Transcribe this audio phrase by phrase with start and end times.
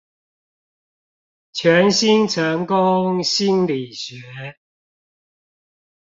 [1.53, 4.55] 全新成功心理學